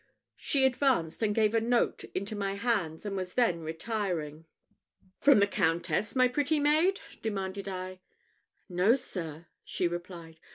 [0.35, 4.47] She advanced, and gave a note into my hands, and was then retiring.
[5.19, 7.99] "From the Countess, my pretty maid?" demanded I.
[8.67, 10.39] "No, sir," she replied.